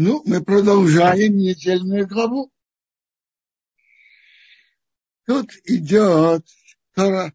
[0.00, 2.52] Ну, мы продолжаем недельную главу.
[5.26, 6.46] Тут идет,
[6.94, 7.34] Тора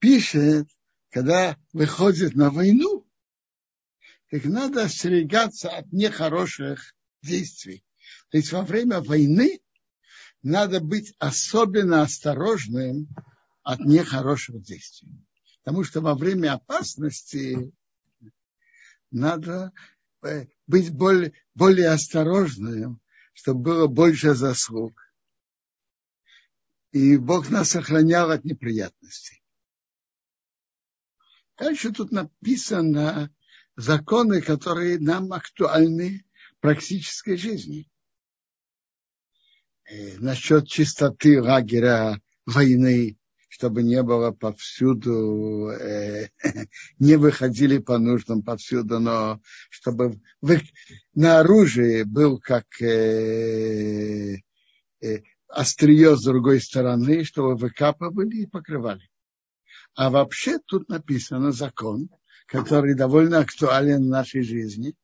[0.00, 0.68] пишет,
[1.10, 3.06] когда выходит на войну,
[4.32, 7.84] так надо остерегаться от нехороших действий.
[8.30, 9.60] То есть во время войны
[10.42, 13.06] надо быть особенно осторожным
[13.62, 15.24] от нехороших действий.
[15.62, 17.72] Потому что во время опасности
[19.12, 19.72] надо
[20.24, 23.00] э, быть более, более осторожным,
[23.32, 24.92] чтобы было больше заслуг.
[26.92, 29.42] И Бог нас сохранял от неприятностей.
[31.56, 33.34] Дальше тут написано
[33.74, 36.26] законы, которые нам актуальны
[36.58, 37.90] в практической жизни.
[39.84, 43.18] Э, насчет чистоты лагеря войны,
[43.48, 46.28] чтобы не было повсюду, э,
[46.98, 50.62] не выходили по нуждам повсюду, но чтобы вы,
[51.14, 54.36] на оружии был как э,
[55.00, 59.08] э, острие с другой стороны, чтобы выкапывали и покрывали.
[59.94, 62.10] А вообще тут написано закон,
[62.46, 64.94] который довольно актуален в нашей жизни.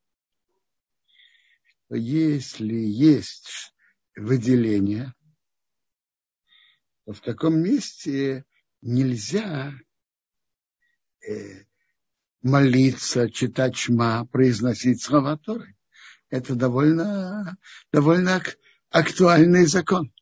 [1.89, 3.75] Если есть
[4.17, 5.15] выделение,
[7.13, 8.45] в таком месте
[8.81, 9.73] нельзя
[11.27, 11.65] э,
[12.43, 15.77] молиться, читать шма, произносить слова Торы.
[16.29, 17.57] Это довольно,
[17.93, 18.43] довольно
[18.91, 20.13] актуальный закон.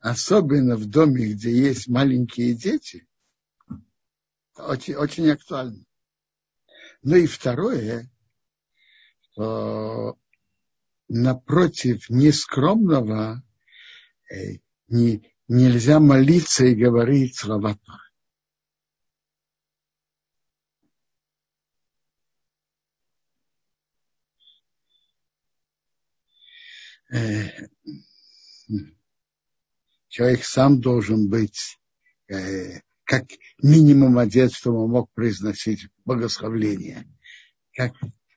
[0.00, 3.08] Особенно в доме, где есть маленькие дети,
[4.56, 5.84] очень, очень актуально.
[7.02, 8.10] Ну и второе,
[9.20, 10.18] что
[11.08, 13.42] напротив нескромного
[14.30, 17.98] э, не, нельзя молиться и говорить слова Торы.
[27.12, 27.68] Э,
[30.08, 31.78] человек сам должен быть
[32.28, 33.26] э, как
[33.62, 37.06] минимум одет, чтобы он мог произносить благословление.
[37.72, 37.92] Как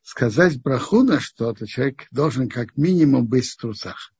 [0.07, 4.13] сказать браху на что-то, человек должен как минимум быть в трусах.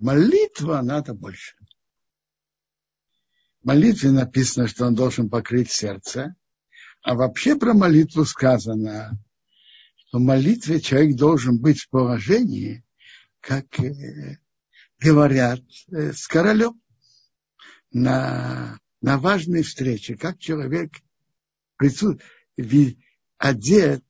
[0.00, 1.54] Молитва надо больше.
[3.62, 6.34] В молитве написано, что он должен покрыть сердце,
[7.02, 9.16] а вообще про молитву сказано,
[9.94, 12.84] что в молитве человек должен быть в положении,
[13.38, 14.40] как э,
[14.98, 15.62] говорят
[15.92, 16.82] э, с королем
[17.92, 20.90] на, на важной встрече, как человек
[21.76, 22.20] присутствует
[23.38, 24.04] одет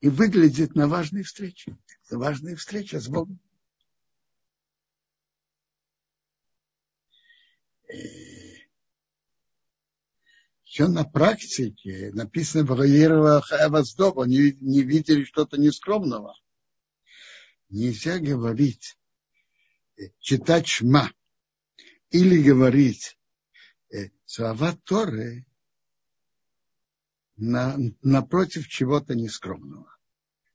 [0.00, 1.76] и выглядит на важной встрече.
[2.06, 3.40] Это важная встреча с Богом.
[10.64, 12.72] Все на практике написано в
[13.68, 16.34] Воздоба, не, не видели что-то нескромного.
[17.68, 18.98] Нельзя говорить,
[19.96, 21.12] э, читать шма
[22.10, 23.16] или говорить
[23.90, 25.46] э, слова Торы
[27.36, 29.96] на, напротив чего-то нескромного.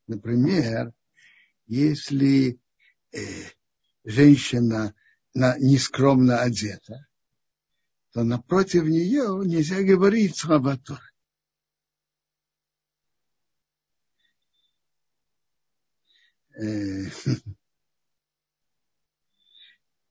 [0.07, 0.94] Например,
[1.67, 2.59] если
[3.12, 3.19] э,
[4.03, 4.94] женщина
[5.34, 7.07] на, нескромно одета,
[8.12, 11.01] то напротив нее нельзя говорить слова Торы.
[16.59, 17.06] Э,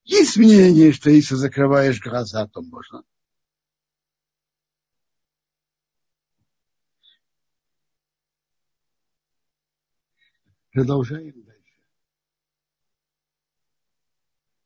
[0.04, 3.02] есть мнение, что если закрываешь глаза, то можно.
[10.78, 11.82] Продолжаем дальше.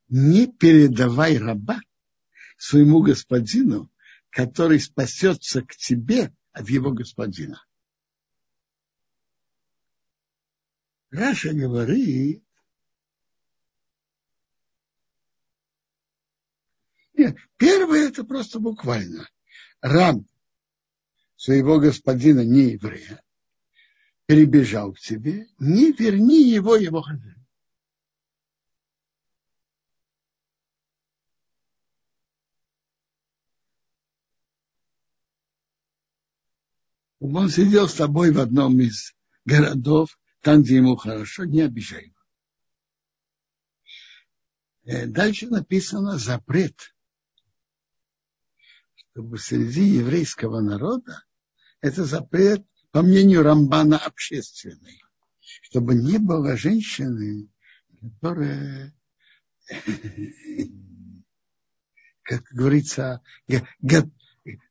[0.09, 1.81] Не передавай раба
[2.59, 3.91] своему господину,
[4.29, 7.65] который спасется к тебе от его господина.
[11.09, 12.45] Раша говорит,
[17.15, 19.31] нет, первое это просто буквально.
[19.81, 20.19] Раб
[21.37, 23.22] своего господина не еврея
[24.27, 27.43] перебежал к тебе, не верни его его хозяин.
[37.21, 39.15] Он сидел с тобой в одном из
[39.45, 42.23] городов, там, где ему хорошо, не обижай его.
[44.85, 46.97] Э, дальше написано запрет,
[48.97, 51.25] чтобы среди еврейского народа
[51.81, 55.03] это запрет по мнению Рамбана, общественной,
[55.41, 57.49] чтобы не было женщины,
[58.01, 58.95] которая,
[62.23, 63.23] как говорится,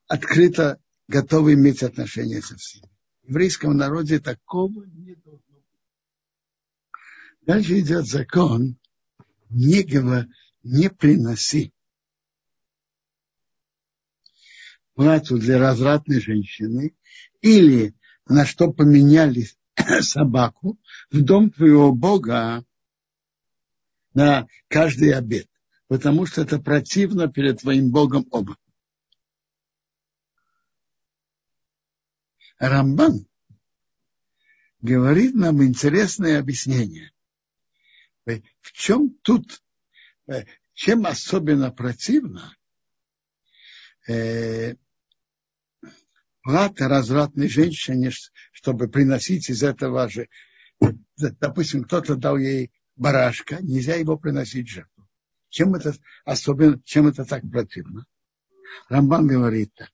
[0.08, 2.90] открыто готовы иметь отношения со всеми.
[3.24, 5.66] В еврейском народе такого не должно быть.
[7.42, 8.78] Дальше идет закон,
[9.50, 10.28] не, говор,
[10.64, 11.74] не приноси
[14.94, 16.96] плату для развратной женщины
[17.42, 17.96] или
[18.32, 19.50] на что поменяли
[20.02, 20.80] собаку
[21.12, 22.66] в дом твоего Бога
[24.14, 25.48] на каждый обед,
[25.88, 28.58] потому что это противно перед твоим Богом оба.
[32.58, 33.26] Рамбан
[34.80, 37.12] говорит нам интересное объяснение.
[38.26, 39.62] В чем тут,
[40.74, 42.56] чем особенно противно
[44.08, 44.76] э,
[46.42, 48.12] плата развратной женщине,
[48.52, 50.28] чтобы приносить из этого же,
[51.18, 55.08] допустим, кто-то дал ей барашка, нельзя его приносить в жертву.
[55.50, 55.94] Чем это
[56.26, 58.06] особенно, чем это так противно?
[58.90, 59.92] Рамбан говорит так,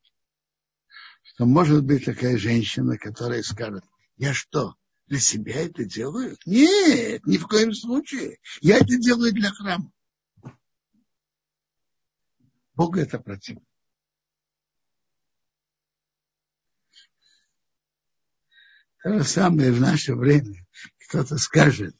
[1.23, 3.83] что может быть такая женщина, которая скажет,
[4.17, 4.75] я что,
[5.07, 6.37] для себя это делаю?
[6.45, 8.37] Нет, ни в коем случае.
[8.61, 9.91] Я это делаю для храма.
[12.75, 13.63] Богу это противно.
[19.03, 20.65] То же самое в наше время.
[21.07, 21.95] Кто-то скажет,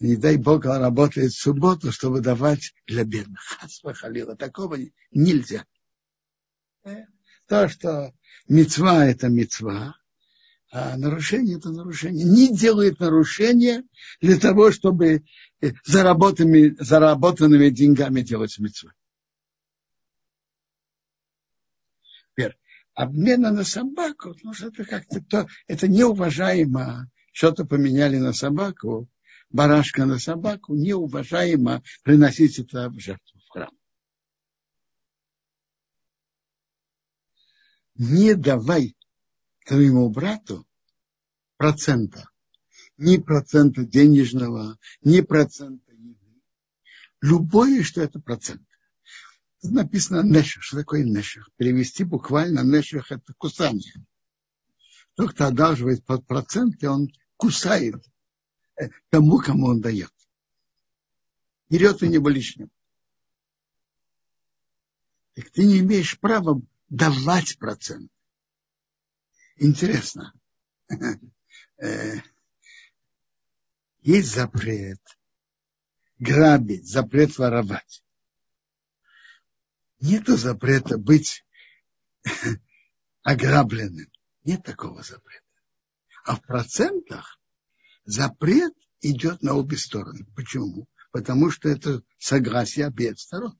[0.00, 3.40] не дай Бог, он работает в субботу, чтобы давать для бедных.
[3.94, 4.78] Халила, такого
[5.10, 5.64] нельзя.
[7.46, 8.12] То, что
[8.48, 9.96] мецва это мецва,
[10.70, 12.24] а нарушение это нарушение.
[12.24, 13.84] Не делает нарушения
[14.20, 15.24] для того, чтобы
[15.60, 18.92] э, заработанными, заработанными деньгами делать мецвы.
[22.30, 22.58] Теперь,
[22.98, 27.08] обмена на собаку, ну, это как-то то, это неуважаемо.
[27.30, 29.08] Что-то поменяли на собаку,
[29.50, 33.70] барашка на собаку, неуважаемо приносить это в жертву в храм.
[37.94, 38.96] Не давай
[39.64, 40.66] твоему брату
[41.56, 42.28] процента.
[42.96, 46.42] Ни процента денежного, ни процента еды.
[47.20, 48.67] Любое, что это процент.
[49.62, 50.62] Написано нешах.
[50.62, 51.50] Что такое нешах?
[51.56, 53.94] Перевести буквально нешах это кусание.
[55.14, 58.04] Тот, кто одалживает под проценты, он кусает
[59.10, 60.12] тому, кому он дает.
[61.68, 62.70] Берет у него лишнего.
[65.34, 68.10] Так ты не имеешь права давать процент.
[69.56, 70.32] Интересно.
[71.80, 72.16] Э,
[74.00, 75.00] есть запрет
[76.18, 78.02] грабить, запрет воровать.
[80.00, 81.44] Нету запрета быть
[83.22, 84.10] ограбленным.
[84.44, 85.44] Нет такого запрета.
[86.24, 87.40] А в процентах
[88.04, 90.26] запрет идет на обе стороны.
[90.36, 90.88] Почему?
[91.10, 93.58] Потому что это согласие обеих сторон.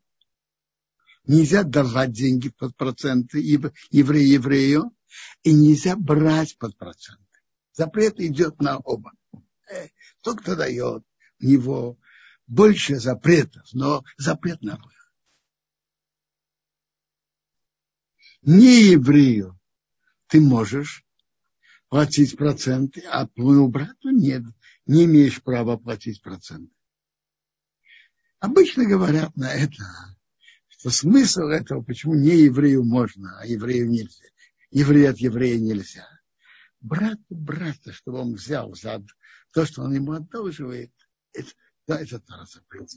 [1.24, 4.92] Нельзя давать деньги под проценты еврею еврею,
[5.42, 7.22] и нельзя брать под проценты.
[7.72, 9.12] Запрет идет на оба.
[9.70, 9.88] Э,
[10.22, 11.04] тот, кто дает,
[11.40, 11.98] у него
[12.46, 14.97] больше запретов, но запрет на обоих.
[18.42, 19.58] Не еврею
[20.28, 21.04] ты можешь
[21.88, 24.44] платить проценты, а твоему брату нет,
[24.86, 26.72] не имеешь права платить проценты.
[28.38, 29.82] Обычно говорят на это,
[30.68, 34.26] что смысл этого, почему не еврею можно, а еврею нельзя.
[34.70, 36.06] Еврею от еврея нельзя.
[36.80, 39.04] Брату брата, чтобы он взял за
[39.52, 40.92] то, что он ему одолживает,
[41.32, 41.50] это,
[41.88, 42.88] да, это тоже запрет.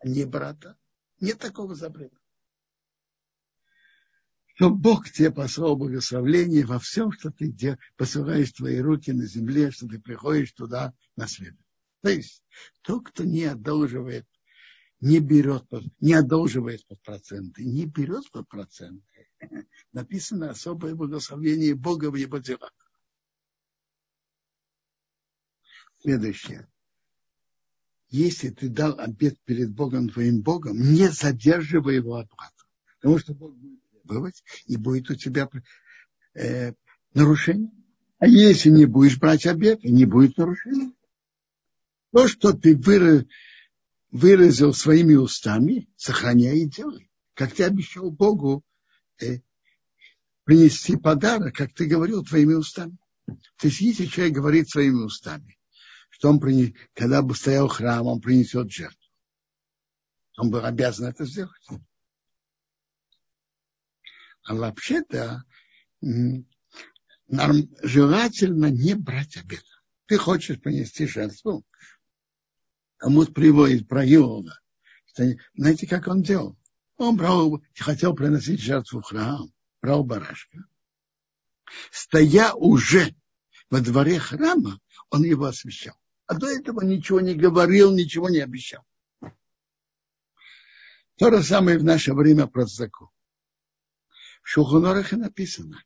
[0.00, 0.76] А не брата.
[1.20, 2.21] Нет такого запрета
[4.54, 9.88] что Бог тебе послал благословление во всем, что ты посылаешь твои руки на земле, что
[9.88, 11.54] ты приходишь туда на свет.
[12.02, 12.42] То есть
[12.82, 14.26] тот, кто не одолживает,
[15.00, 15.64] не берет,
[16.00, 19.28] не одолживает под проценты, не берет под проценты,
[19.92, 22.72] написано особое благословение Бога в его делах.
[26.00, 26.68] Следующее.
[28.08, 32.66] Если ты дал обед перед Богом твоим Богом, не задерживай его оплату.
[33.00, 35.48] Потому что Бог будет требовать, и будет у тебя
[36.34, 36.72] э,
[37.14, 37.70] нарушение.
[38.18, 40.92] А если не будешь брать обед, не будет нарушения.
[42.12, 43.28] То, что ты выразил,
[44.10, 47.10] выразил своими устами, сохраняй и делай.
[47.34, 48.62] Как ты обещал Богу
[49.20, 49.38] э,
[50.44, 52.98] принести подарок, как ты говорил твоими устами.
[53.26, 55.58] То есть, если человек говорит своими устами,
[56.10, 59.00] что он, принес, когда бы стоял храм, он принесет жертву,
[60.36, 61.66] он был обязан это сделать.
[64.44, 65.44] А вообще-то
[67.82, 69.64] желательно не брать обед.
[70.06, 71.64] Ты хочешь принести жертву,
[72.96, 74.58] кому-то приводит про Иова.
[75.54, 76.58] Знаете, как он делал?
[76.96, 80.66] Он брал, хотел приносить жертву в храм, брал барашка,
[81.90, 83.14] стоя уже
[83.70, 84.78] во дворе храма,
[85.10, 85.96] он его освящал.
[86.26, 88.84] А до этого ничего не говорил, ничего не обещал.
[91.16, 93.08] То же самое в наше время про закон.
[94.42, 95.82] В Шухонорах написано,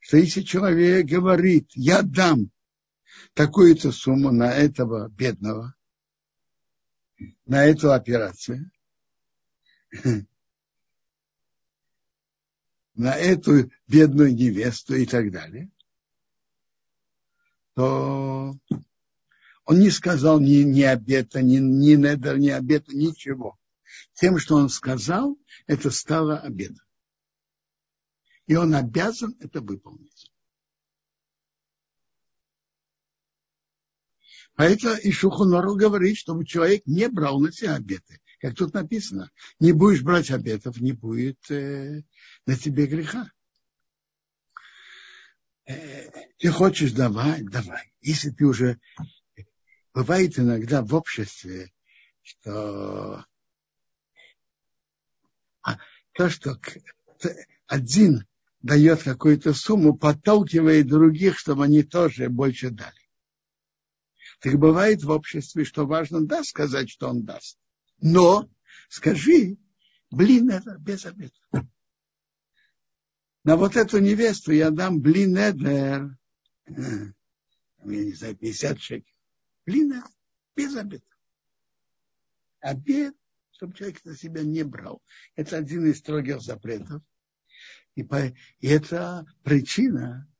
[0.00, 2.50] что если человек говорит, я дам
[3.34, 5.74] такую-то сумму на этого бедного,
[7.46, 8.70] на эту операцию,
[12.94, 15.70] на эту бедную невесту и так далее,
[17.74, 18.56] то
[19.64, 23.58] он не сказал ни, ни обета, ни, ни недер, ни обета, ничего.
[24.14, 25.36] Тем, что он сказал,
[25.66, 26.85] это стало обедом.
[28.46, 30.32] И он обязан это выполнить.
[34.54, 38.20] Поэтому и Шухонору говорит, чтобы человек не брал на себя обеты.
[38.40, 42.02] Как тут написано, не будешь брать обетов, не будет э,
[42.46, 43.30] на тебе греха.
[45.66, 47.92] Э, ты хочешь давай, давай.
[48.00, 48.78] Если ты уже...
[49.92, 51.72] Бывает иногда в обществе,
[52.20, 53.24] что
[55.62, 55.78] а
[56.12, 56.60] то, что
[57.66, 58.26] один
[58.66, 62.92] дает какую-то сумму, подталкивает других, чтобы они тоже больше дали.
[64.40, 67.58] Так бывает в обществе, что важно, да, сказать, что он даст.
[68.00, 68.50] Но
[68.88, 69.56] скажи,
[70.10, 71.32] блин, это без обеда.
[73.44, 76.18] На вот эту невесту я дам блин эдер,
[76.66, 77.12] я
[77.84, 79.14] не знаю, 50 шекелей.
[79.64, 80.10] Блин эдер,
[80.56, 81.04] без обеда.
[82.58, 83.14] Обед,
[83.52, 85.00] чтобы человек на себя не брал.
[85.36, 87.00] Это один из строгих запретов.
[87.96, 90.30] И, по, и это причина,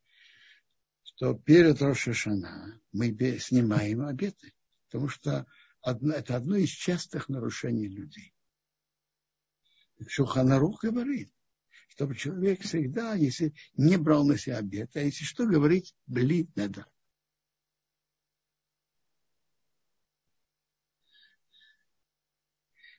[1.02, 4.52] что перед Рошашана мы снимаем обеты.
[4.84, 5.46] Потому что
[5.80, 8.34] одно, это одно из частых нарушений людей.
[10.06, 11.32] Шуханарух говорит,
[11.88, 16.86] чтобы человек всегда, если не брал на себя обет, а если что говорить, блин, надо.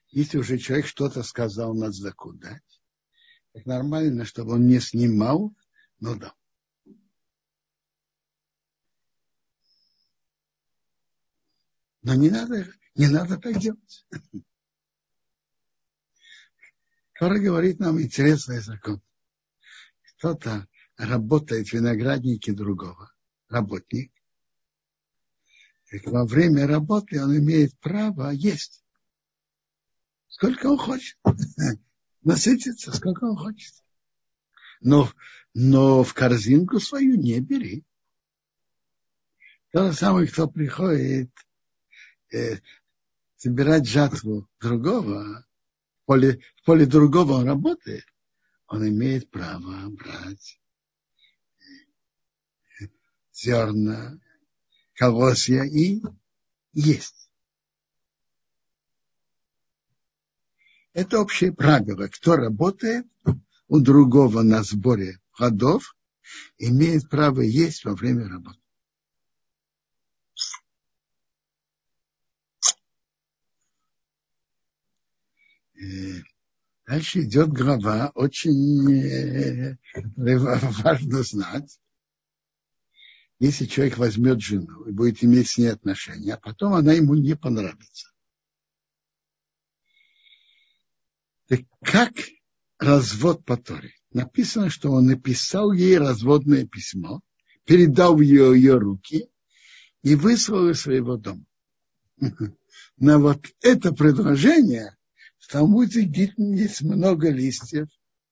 [0.10, 2.77] Если уже человек что-то сказал на заку дать,
[3.58, 5.52] так нормально, чтобы он не снимал,
[6.00, 6.34] но дал.
[12.04, 14.06] Но не надо, не надо так делать.
[17.20, 19.02] Тора говорит нам интересный закон.
[20.18, 23.12] Кто-то работает в винограднике другого,
[23.50, 24.14] работник.
[25.92, 28.86] И во время работы он имеет право есть.
[30.28, 31.18] Сколько он хочет.
[32.24, 33.74] Насытиться, сколько он хочет.
[34.82, 35.10] Но,
[35.54, 37.84] но в корзинку свою не бери.
[39.72, 41.32] То же самое, кто приходит
[42.32, 42.58] э,
[43.36, 45.46] собирать жатву другого,
[46.04, 48.06] в поле, в поле другого он работает,
[48.68, 50.60] он имеет право брать
[53.38, 54.20] зерна,
[54.94, 56.02] колосья и
[56.74, 57.27] есть.
[60.98, 62.08] Это общее правило.
[62.08, 63.06] Кто работает
[63.68, 65.96] у другого на сборе ходов,
[66.58, 68.60] имеет право есть во время работы.
[75.76, 76.24] Э,
[76.88, 79.78] дальше идет глава, очень э,
[80.16, 81.80] важно знать.
[83.38, 87.36] Если человек возьмет жену и будет иметь с ней отношения, а потом она ему не
[87.36, 88.17] понравится.
[91.48, 92.14] Так как
[92.78, 93.94] развод по Торе?
[94.12, 97.22] Написано, что он написал ей разводное письмо,
[97.66, 99.30] передал в ее, ее руки
[100.02, 101.46] и выслал из своего дома.
[102.98, 104.96] Но вот это предложение
[105.38, 107.88] в Талмуде есть много листьев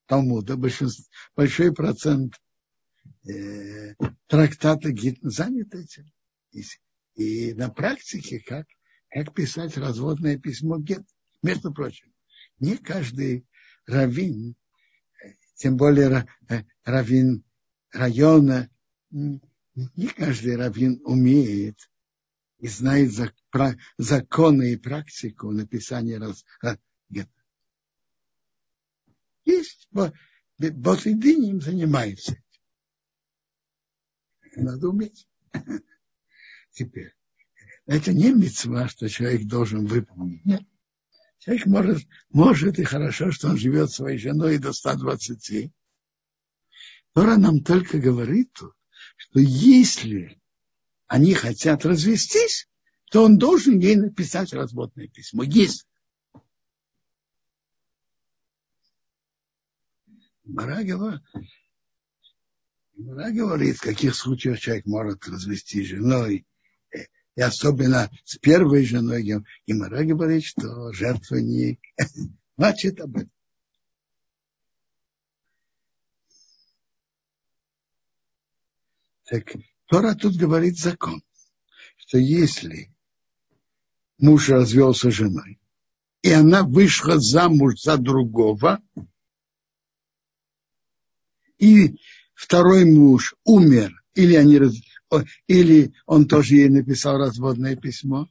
[0.08, 2.36] Талмуда, большой процент
[3.28, 3.96] э,
[4.28, 6.12] трактата Гитн занят этим.
[6.52, 6.64] И,
[7.16, 8.66] и на практике как,
[9.10, 11.04] как писать разводное письмо Гет.
[11.42, 12.12] Между прочим,
[12.60, 13.48] не каждый
[13.86, 14.56] раввин,
[15.56, 17.44] тем более э, раввин
[17.92, 18.70] района,
[19.12, 21.80] не каждый раввин умеет
[22.60, 23.12] и знает
[23.98, 26.46] законы и практику написания раз.
[29.44, 29.88] Есть,
[30.58, 32.38] Босидин им занимается.
[34.56, 35.28] Надо уметь.
[36.72, 37.14] Теперь,
[37.86, 40.44] это не мецва, что человек должен выполнить.
[40.46, 40.64] Нет.
[41.40, 45.72] Человек может, может и хорошо, что он живет своей женой до 120.
[47.14, 48.74] Тора нам только говорит тут,
[49.18, 50.42] что если
[51.08, 52.68] они хотят развестись,
[53.12, 55.44] то он должен ей написать разводное письмо.
[55.44, 55.88] Есть.
[60.44, 60.80] Мара
[62.98, 66.46] Она говорит, в каких случаях человек может развести женой,
[67.36, 69.44] и особенно с первой женой.
[69.66, 71.80] И Мара говорит, что жертвенник
[72.58, 73.32] значит об этом.
[79.26, 79.56] Так
[79.88, 81.24] Тора тут говорит закон,
[81.98, 82.94] что если
[84.20, 85.60] муж развелся с женой,
[86.22, 88.82] и она вышла замуж за другого,
[91.58, 92.00] и
[92.36, 94.60] второй муж умер, или, они,
[95.48, 98.30] или он тоже ей написал разводное письмо,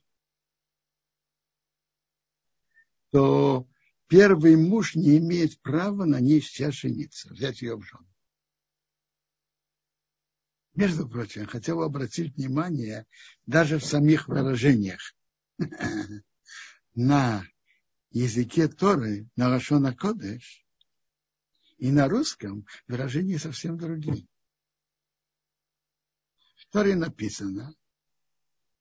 [3.10, 3.68] то
[4.08, 8.06] первый муж не имеет права на ней сейчас жениться, взять ее в жену.
[10.74, 13.06] Между прочим, я хотел обратить внимание
[13.46, 15.14] даже в самих выражениях
[16.94, 17.46] на
[18.10, 20.64] языке Торы, на Лашона Кодеш,
[21.78, 24.26] и на русском выражения совсем другие.
[26.74, 27.72] Торе написано,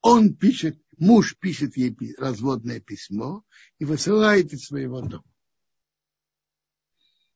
[0.01, 3.45] он пишет, муж пишет ей разводное письмо
[3.77, 5.23] и высылает из своего дома.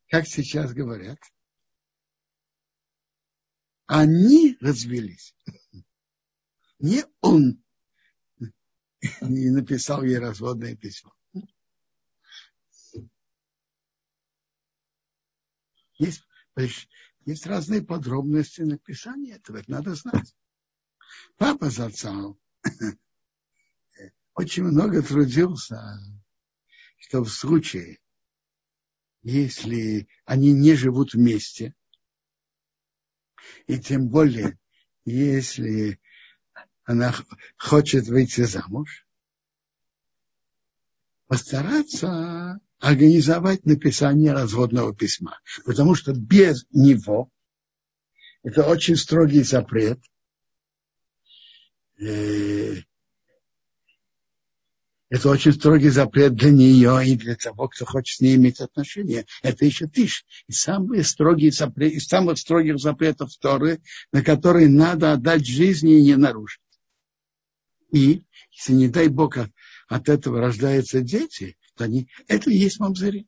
[0.09, 1.19] Как сейчас говорят–
[3.85, 5.35] они развелись.
[6.79, 7.63] Не он
[9.21, 11.13] не написал ей разводное письмо.
[15.99, 16.23] Есть,
[17.25, 20.35] есть разные подробности написания этого, это надо знать.
[21.37, 22.37] Папа Зацал
[24.33, 25.99] очень много трудился,
[26.97, 27.99] что в случае,
[29.21, 31.73] если они не живут вместе,
[33.67, 34.57] и тем более,
[35.05, 35.99] если
[36.83, 37.13] она
[37.57, 39.05] хочет выйти замуж,
[41.27, 45.39] постараться организовать написание разводного письма.
[45.65, 47.31] Потому что без него
[48.43, 49.99] это очень строгий запрет.
[51.99, 52.75] Э,
[55.09, 59.25] это очень строгий запрет для нее и для того, кто хочет с ней иметь отношения.
[59.41, 60.25] Это еще тишь.
[60.47, 63.81] И самые строгие запрет, из самых строгих запретов Торы,
[64.11, 66.61] на которые надо отдать жизни и не нарушить.
[67.93, 69.37] И если, не дай Бог,
[69.87, 73.27] от, этого рождаются дети, то они, это и есть мамзари.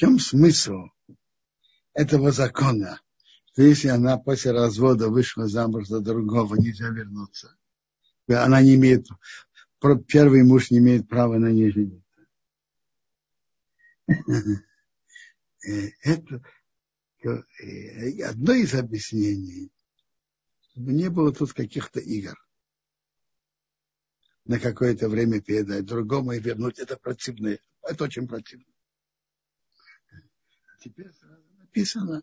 [0.00, 0.88] Чем смысл
[1.92, 3.02] этого закона?
[3.52, 7.54] Что если она после развода вышла замуж за другого, нельзя вернуться.
[8.26, 9.06] Она не имеет,
[10.08, 12.00] первый муж не имеет права на ней жениться.
[16.02, 16.40] Это
[18.24, 19.70] одно из объяснений,
[20.70, 22.42] чтобы не было тут каких-то игр.
[24.46, 26.78] На какое-то время передать другому и вернуть.
[26.78, 27.58] Это противно.
[27.82, 28.64] Это очень противно
[30.80, 32.22] теперь сразу написано,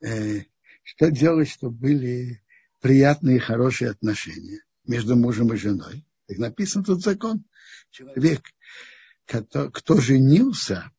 [0.00, 0.42] э,
[0.82, 2.42] что делать, чтобы были
[2.80, 6.06] приятные и хорошие отношения между мужем и женой.
[6.26, 7.44] Так написан тут закон.
[7.90, 8.42] Человек,
[9.26, 10.90] кто, кто женился,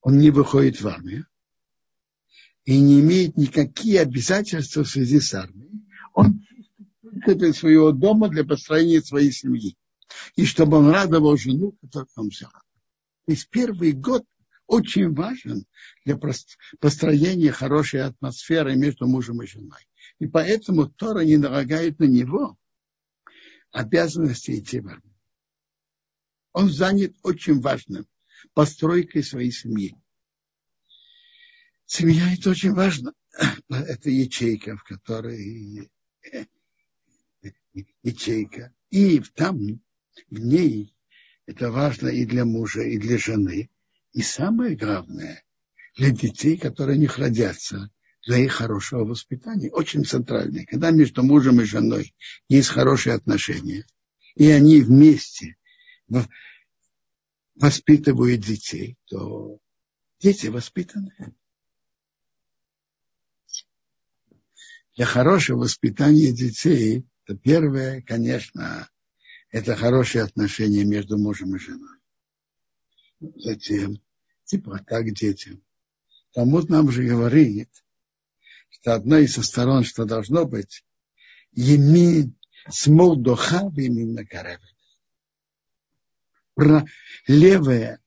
[0.00, 1.26] он не выходит в армию
[2.64, 5.84] и не имеет никакие обязательства в связи с армией.
[6.14, 6.46] Он
[7.02, 9.76] только для своего дома, для построения своей семьи.
[10.36, 12.50] И чтобы он радовал жену, которую он взял.
[12.50, 14.24] То есть первый год
[14.66, 15.66] очень важен
[16.04, 16.18] для
[16.80, 19.88] построения хорошей атмосферы между мужем и женой.
[20.18, 22.56] И поэтому Тора не налагает на него
[23.70, 25.16] обязанности идти в армию.
[26.52, 28.06] Он занят очень важным
[28.54, 29.96] постройкой своей семьи.
[31.86, 33.12] Семья это очень важно.
[33.68, 35.90] Это ячейка, в которой
[38.02, 38.74] ячейка.
[38.90, 39.80] И там,
[40.30, 40.94] в ней,
[41.46, 43.70] это важно и для мужа, и для жены.
[44.12, 45.42] И самое главное,
[45.96, 47.90] для детей, которые не родятся,
[48.26, 50.66] для их хорошего воспитания, очень центральное.
[50.66, 52.14] Когда между мужем и женой
[52.48, 53.84] есть хорошие отношения,
[54.34, 55.56] и они вместе
[57.54, 59.58] воспитывают детей, то
[60.20, 61.34] дети воспитаны.
[64.94, 68.88] Для хорошего воспитания детей, то первое, конечно,
[69.50, 72.01] это хорошие отношения между мужем и женой
[73.36, 74.00] затем
[74.44, 75.62] теплота к детям.
[76.32, 77.70] Талмуд нам же говорит,
[78.70, 80.84] что одна из сторон, что должно быть,
[81.52, 82.36] емин
[82.70, 84.60] смол доха именно каревет.
[87.26, 88.00] Левая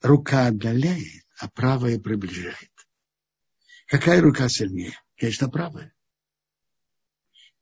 [0.00, 2.70] рука отдаляет, а правая приближает.
[3.86, 4.94] Какая рука сильнее?
[5.16, 5.92] Конечно, правая.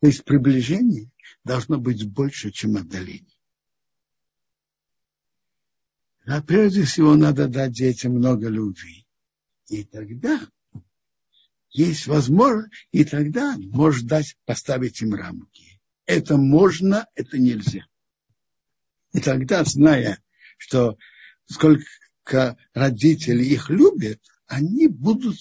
[0.01, 1.11] То есть приближение
[1.45, 3.38] должно быть больше, чем отдаление.
[6.29, 9.07] А прежде всего надо дать детям много любви.
[9.69, 10.39] И тогда
[11.71, 15.81] есть возможность, и тогда можно дать, поставить им рамки.
[16.05, 17.87] Это можно, это нельзя.
[19.15, 20.23] И тогда, зная,
[20.59, 20.99] что
[21.47, 25.39] сколько родителей их любят, они будут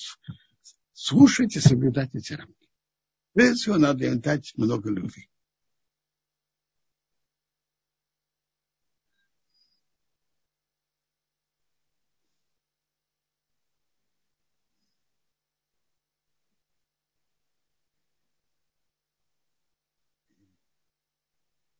[0.93, 2.69] слушать и соблюдать эти рамки.
[3.33, 5.29] Прежде всего, надо им дать много любви.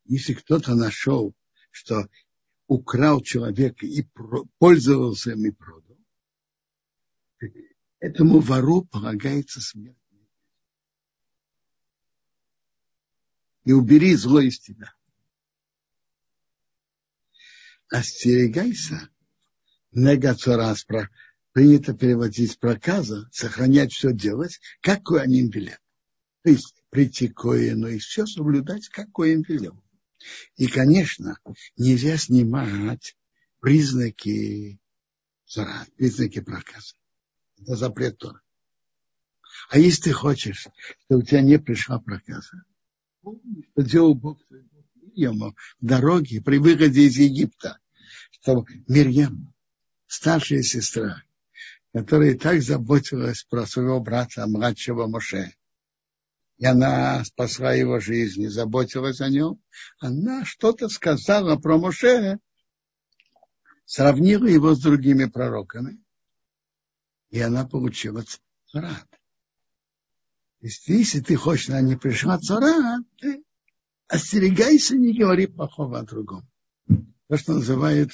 [0.08, 1.36] Если кто-то нашел,
[1.72, 2.08] что
[2.68, 4.04] украл человека и
[4.58, 5.98] пользовался им и продал,
[8.00, 9.98] этому вору полагается смерть.
[13.64, 14.94] И убери зло из тебя.
[17.90, 19.10] Остерегайся.
[19.92, 20.86] Негацорас
[21.52, 25.78] принято переводить проказа, сохранять все делать, как Коаним велел.
[26.44, 29.82] То есть прийти к Коину и все соблюдать, как Коин велел.
[30.56, 31.38] И, конечно,
[31.78, 33.16] нельзя снимать
[33.60, 34.80] признаки
[35.96, 36.96] признаки проказа.
[37.60, 38.42] Это запрет Тора.
[39.70, 40.68] А если ты хочешь,
[41.06, 42.64] что у тебя не пришла проказа,
[43.22, 44.40] что делал Бог
[44.96, 47.80] Мирьяму в дороге при выходе из Египта,
[48.32, 49.54] что Мирьям,
[50.06, 51.24] старшая сестра,
[51.94, 55.54] которая так заботилась про своего брата, младшего Моше,
[56.58, 59.62] и она спасла его жизнь и заботилась о нем,
[60.00, 62.40] она что-то сказала про Моше,
[63.86, 66.04] сравнила его с другими пророками,
[67.30, 68.24] и она получила
[68.72, 69.08] царат.
[70.60, 73.44] Если ты хочешь, она не пришла царат, ты
[74.08, 76.50] остерегайся, не говори плохого о другом.
[77.28, 78.12] То, что называют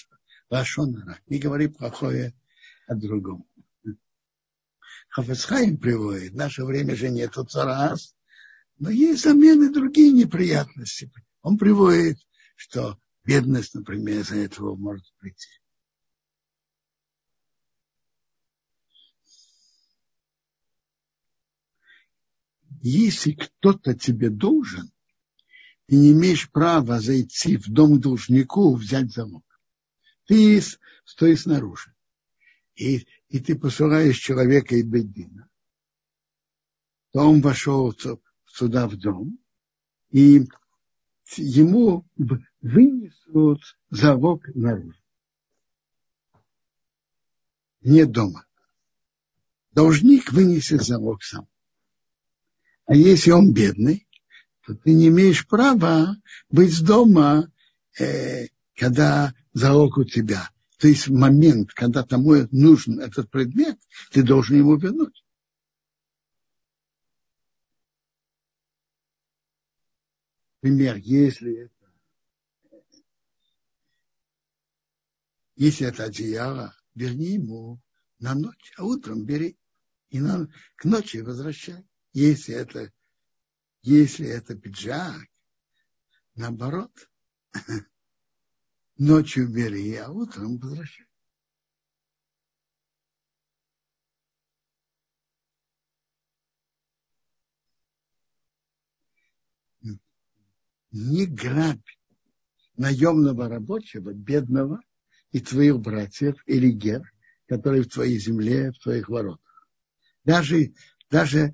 [0.50, 1.20] лашонара.
[1.28, 2.34] Не говори плохое
[2.88, 3.48] о другом.
[5.10, 8.16] Хафесхайм приводит, в наше время же нету царас,
[8.84, 11.10] но есть замены другие неприятности.
[11.42, 12.20] Он приводит,
[12.58, 15.48] что бедность, например, из-за этого может прийти.
[22.82, 24.92] Если кто-то тебе должен,
[25.86, 29.46] ты не имеешь права зайти в дом должнику, взять замок.
[30.26, 30.62] Ты
[31.06, 31.96] стоишь снаружи.
[32.76, 35.50] И, и ты посылаешь человека из Беддина.
[37.14, 37.94] То он вошел
[38.54, 39.40] сюда в дом,
[40.12, 40.46] и
[41.38, 42.06] ему
[42.62, 45.00] вынесут залог наружу.
[47.82, 48.46] Не дома.
[49.72, 51.48] Должник вынесет залог сам.
[52.86, 54.08] А если он бедный,
[54.66, 56.16] то ты не имеешь права
[56.50, 57.52] быть дома,
[58.00, 60.50] э, когда залог у тебя.
[60.78, 63.80] То есть в момент, когда тому нужен этот предмет,
[64.12, 65.23] ты должен ему вернуть.
[70.64, 71.92] Например, если это,
[75.58, 77.82] если это одеяло, верни ему
[78.20, 79.58] на ночь, а утром бери
[80.10, 80.48] и на,
[80.78, 81.86] к ночи возвращай.
[82.14, 82.94] Если это,
[83.82, 85.28] если это пиджак,
[86.36, 87.10] наоборот,
[88.98, 91.08] ночью бери, а утром возвращай.
[100.94, 101.86] Не грабь
[102.78, 104.80] наемного рабочего, бедного,
[105.32, 107.12] и твоих братьев или гер,
[107.48, 109.68] которые в твоей земле, в твоих воротах.
[110.24, 110.74] Даже,
[111.10, 111.54] даже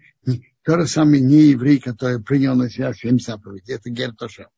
[0.64, 4.50] тот же самый нееврей, который принял на себя семь заповедей, это гер Тоша.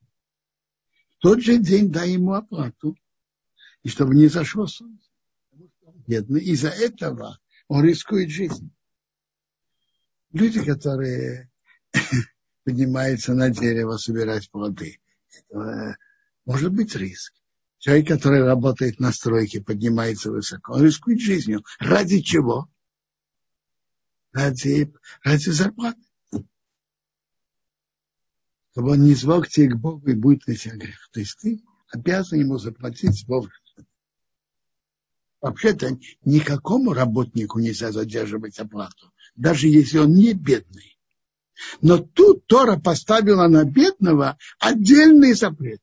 [1.17, 2.97] В тот же день дай ему оплату,
[3.83, 5.07] и чтобы не зашло солнце.
[6.07, 6.41] Бедный.
[6.41, 8.71] Из-за этого он рискует жизнь.
[10.31, 11.51] Люди, которые
[12.71, 14.99] поднимается на дерево собирать плоды.
[15.49, 15.97] Это
[16.45, 17.33] может быть риск.
[17.79, 21.65] Человек, который работает на стройке, поднимается высоко, он рискует жизнью.
[21.79, 22.69] Ради чего?
[24.31, 25.99] Ради, ради зарплаты.
[28.71, 31.09] Чтобы он не звал к тебе к Богу и будет на тебя грех.
[31.11, 33.57] То есть ты обязан ему заплатить вовремя.
[35.41, 41.00] Вообще-то никакому работнику нельзя задерживать оплату, даже если он не бедный.
[41.81, 45.81] Но тут Тора поставила на бедного отдельный запрет.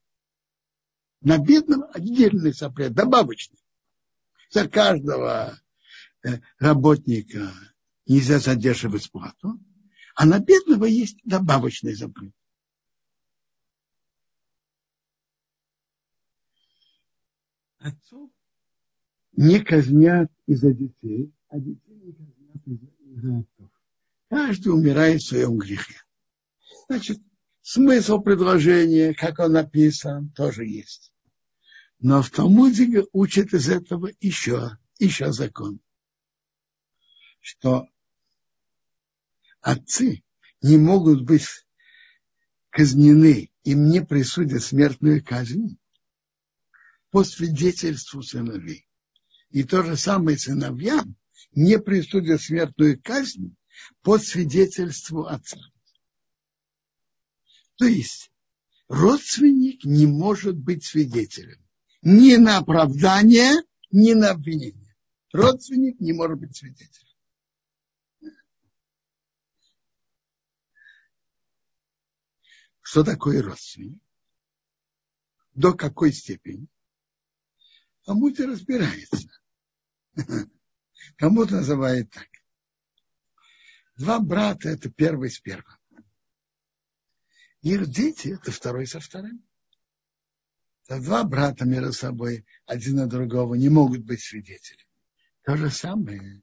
[1.21, 3.59] На бедного отдельный запрет, добавочный.
[4.49, 5.59] За каждого
[6.23, 7.51] э, работника
[8.07, 9.59] нельзя задерживать плату,
[10.15, 12.33] а на бедного есть добавочный запрет.
[17.79, 18.29] Отцов
[19.33, 22.65] не казнят из-за детей, а детей не казнят
[22.99, 23.58] из-за отцов.
[24.29, 25.95] Каждый умирает в своем грехе.
[26.87, 27.19] Значит,
[27.61, 31.11] смысл предложения, как он написан, тоже есть.
[31.99, 35.79] Но в Талмуде учат из этого еще, еще закон,
[37.41, 37.87] что
[39.61, 40.23] отцы
[40.61, 41.47] не могут быть
[42.69, 45.77] казнены, им не присудят смертную казнь
[47.09, 48.87] по свидетельству сыновей.
[49.49, 51.15] И то же самое сыновьям
[51.51, 53.55] не присудят смертную казнь
[54.01, 55.59] по свидетельству отца.
[57.75, 58.31] То есть
[58.87, 61.63] родственник не может быть свидетелем
[62.01, 64.95] ни на оправдание, ни на обвинение.
[65.31, 67.07] Родственник не может быть свидетелем.
[72.81, 74.01] Что такое родственник?
[75.53, 76.67] До какой степени?
[78.05, 79.29] Кому-то разбирается.
[81.17, 82.27] Кому-то называют так.
[83.99, 85.77] Два брата– это первый с первым.
[87.61, 89.43] Их дети– это второй со вторым.
[90.87, 94.87] Это два брата между собой, один на другого, не могут быть свидетелями.
[95.43, 96.41] То же самое,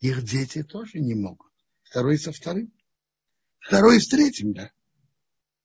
[0.00, 1.52] их дети тоже не могут.
[1.84, 2.72] Второй со вторым.
[3.60, 4.72] Второй с третьим, да.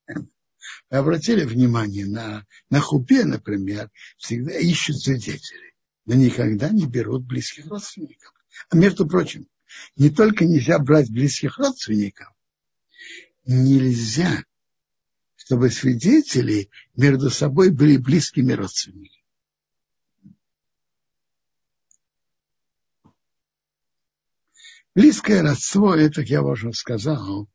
[0.05, 5.73] Вы обратили внимание на, на хупе, например, всегда ищут свидетелей,
[6.05, 8.31] но никогда не берут близких родственников.
[8.69, 9.47] А между прочим,
[9.95, 12.27] не только нельзя брать близких родственников,
[13.45, 14.43] нельзя,
[15.35, 19.21] чтобы свидетели между собой были близкими родственниками.
[24.93, 27.49] Близкое родство, это, как я уже сказал,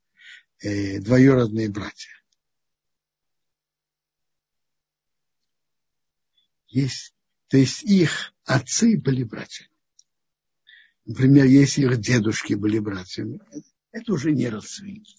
[0.60, 2.12] э, двоюродные братья.
[6.68, 7.14] Есть,
[7.48, 9.75] то есть их отцы были братьями.
[11.06, 13.40] Например, если их дедушки были братьями,
[13.92, 15.16] это уже не родственники.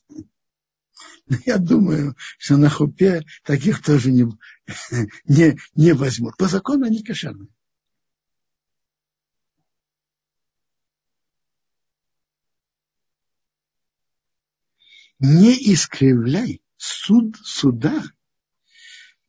[1.27, 4.25] Но я думаю, что на хупе таких тоже не,
[5.25, 6.35] не, не возьмут.
[6.37, 7.47] По закону они кошерные.
[15.19, 18.03] Не искривляй суд суда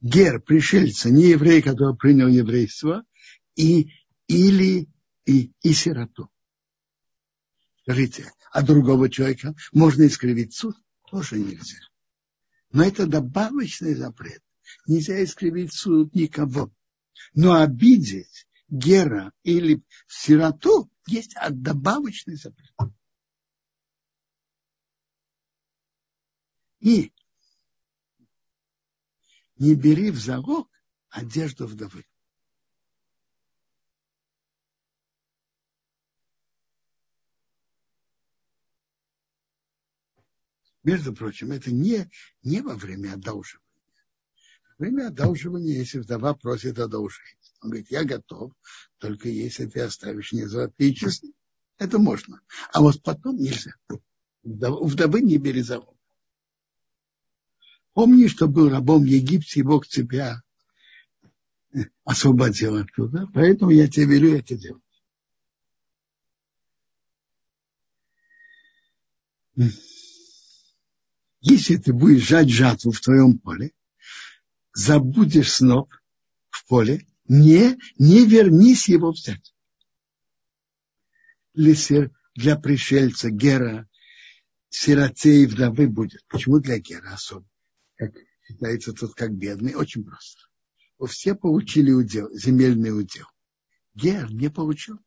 [0.00, 3.04] гер, пришельца, не еврей, который принял еврейство,
[3.56, 3.90] и,
[4.26, 4.88] или
[5.24, 6.30] и, и сироту.
[7.88, 10.76] Скажите, а другого человека можно искривить суд?
[11.10, 11.78] Тоже нельзя.
[12.70, 14.42] Но это добавочный запрет.
[14.86, 16.70] Нельзя искривить суд никого.
[17.32, 22.74] Но обидеть гера или сироту есть добавочный запрет.
[26.80, 27.10] И
[29.56, 30.68] не бери в залог
[31.08, 32.04] одежду вдовы.
[40.88, 42.10] Между прочим, это не,
[42.42, 43.62] не во время одолживания.
[44.78, 48.54] Во время одолживания, если вдова просит одолжить, он говорит, я готов,
[48.96, 51.34] только если ты оставишь мне золотые часы,
[51.76, 52.40] это можно.
[52.72, 53.72] А вот потом нельзя.
[54.42, 55.94] У вдовы не бери залог.
[57.92, 60.40] Помни, что был рабом в Египте, и Бог тебя
[62.04, 64.82] освободил оттуда, поэтому я тебе велю это делать.
[71.40, 73.72] Если ты будешь жать жатву в твоем поле,
[74.72, 75.92] забудешь сноп
[76.50, 79.54] в поле, не, не вернись его взять.
[81.54, 83.88] Для пришельца Гера
[84.68, 86.24] сироте и вдовы будет.
[86.28, 87.46] Почему для Гера особо?
[87.98, 88.14] как
[88.46, 90.42] считается тут как бедный, очень просто.
[91.06, 93.26] Все получили удел, земельный удел.
[93.94, 94.98] Гер не получил.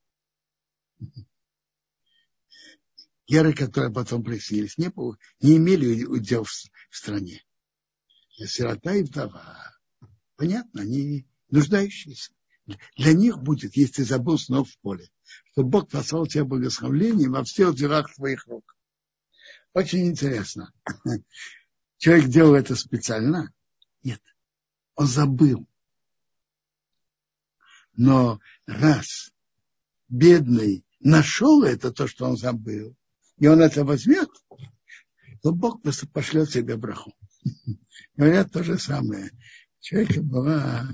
[3.32, 4.92] Геры, которые потом приселились, не,
[5.40, 7.42] не имели удел в, в стране.
[8.46, 9.74] Сирота и вдова.
[10.36, 12.34] Понятно, они нуждающиеся.
[12.98, 15.10] Для них будет, если ты забыл снова в поле,
[15.46, 18.76] что Бог послал тебе благословение во всех делах твоих рук.
[19.72, 20.74] Очень интересно
[22.00, 23.54] человек делал это специально?
[24.04, 24.22] Нет.
[24.96, 25.66] Он забыл.
[27.94, 29.32] Но раз
[30.10, 32.98] бедный нашел это, то, что он забыл,
[33.42, 34.30] и он это возьмет,
[35.42, 37.12] то Бог просто пошлет себе браху.
[38.16, 39.32] Говорят то же самое.
[39.32, 40.88] У человека была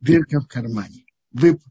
[0.00, 1.06] дырка в кармане.
[1.30, 1.62] Вып,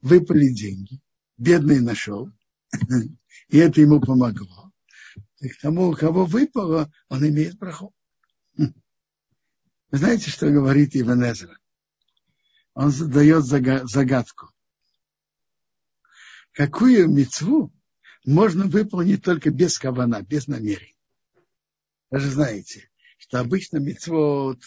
[0.00, 1.00] выпали деньги,
[1.36, 2.30] бедный нашел,
[3.48, 4.70] и это ему помогло.
[5.40, 7.92] И к тому, у кого выпало, он имеет браху.
[8.56, 8.72] Вы
[9.90, 11.24] знаете, что говорит Иван?
[12.74, 14.50] Он задает загадку.
[16.52, 17.72] Какую мецву
[18.24, 20.96] можно выполнить только без кавана, без намерений?
[22.10, 24.60] Вы же знаете, что обычно мецвод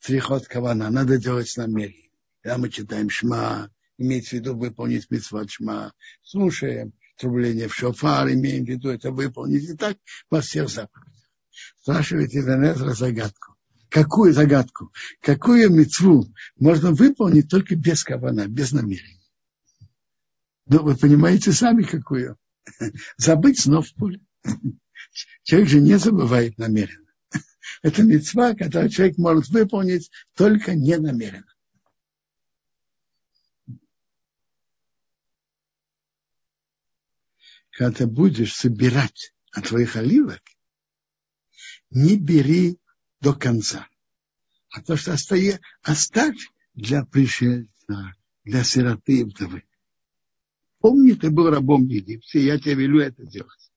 [0.00, 2.10] трихот кавана надо делать с намерением.
[2.42, 8.64] Когда мы читаем шма, имеется в виду выполнить мецвод шма, слушаем трубление в шофар, имеем
[8.64, 9.64] в виду это выполнить.
[9.68, 9.96] И так
[10.30, 11.12] во всех заповедях.
[11.80, 13.54] Спрашивает Иванезра загадку.
[13.88, 14.90] Какую загадку?
[15.20, 16.26] Какую мецву
[16.58, 19.20] можно выполнить только без кавана, без намерения?
[20.66, 22.38] Ну, вы понимаете сами, какую.
[23.16, 24.20] Забыть снова в поле.
[25.42, 27.10] Человек же не забывает намеренно.
[27.82, 31.46] Это мецва, которую человек может выполнить только не намеренно.
[37.70, 40.42] Когда ты будешь собирать от твоих оливок,
[41.90, 42.78] не бери
[43.20, 43.88] до конца.
[44.70, 46.38] А то, что оставь, оставь
[46.74, 49.64] для пришельца, для сироты и вдовы.
[50.82, 53.72] Помни, ты был рабом в Египте, я тебе велю это делать.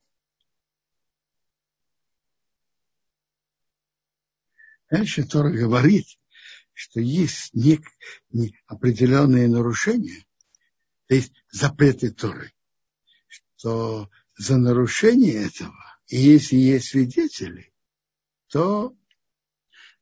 [4.89, 6.07] Дальше Тора говорит,
[6.73, 7.79] что есть не,
[8.31, 10.25] не определенные нарушения,
[11.05, 12.51] то есть запреты Торы,
[13.27, 17.71] что за нарушение этого, и если есть свидетели,
[18.47, 18.97] то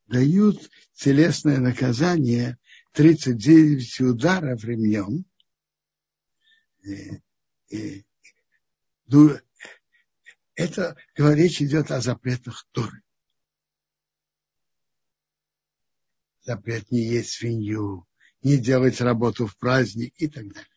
[0.08, 2.58] дают телесное наказание
[2.94, 5.26] 39 ударов ремнем.
[9.08, 9.38] Ну,
[10.56, 13.02] это речь идет о запретах Торы.
[16.42, 18.06] Запрет не есть свинью,
[18.42, 20.68] не делать работу в праздник и так далее.